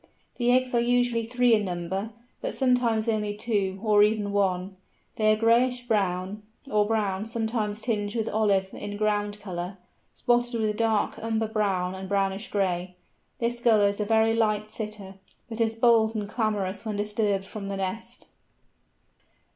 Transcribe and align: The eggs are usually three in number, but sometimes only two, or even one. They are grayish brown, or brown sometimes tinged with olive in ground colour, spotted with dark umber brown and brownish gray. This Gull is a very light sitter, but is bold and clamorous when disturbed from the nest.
The 0.37 0.51
eggs 0.51 0.73
are 0.73 0.79
usually 0.81 1.27
three 1.27 1.53
in 1.53 1.63
number, 1.63 2.09
but 2.41 2.55
sometimes 2.55 3.07
only 3.07 3.35
two, 3.35 3.79
or 3.83 4.01
even 4.01 4.31
one. 4.31 4.77
They 5.17 5.31
are 5.31 5.35
grayish 5.35 5.81
brown, 5.87 6.41
or 6.71 6.87
brown 6.87 7.25
sometimes 7.25 7.79
tinged 7.83 8.15
with 8.15 8.27
olive 8.27 8.69
in 8.73 8.97
ground 8.97 9.39
colour, 9.39 9.77
spotted 10.15 10.59
with 10.59 10.75
dark 10.75 11.19
umber 11.19 11.47
brown 11.47 11.93
and 11.93 12.09
brownish 12.09 12.49
gray. 12.49 12.95
This 13.37 13.59
Gull 13.59 13.81
is 13.81 13.99
a 13.99 14.03
very 14.05 14.33
light 14.33 14.71
sitter, 14.71 15.19
but 15.47 15.61
is 15.61 15.75
bold 15.75 16.15
and 16.15 16.27
clamorous 16.27 16.83
when 16.83 16.95
disturbed 16.95 17.45
from 17.45 17.67
the 17.67 17.77
nest. 17.77 18.25